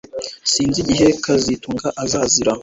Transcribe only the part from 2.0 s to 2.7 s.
azazira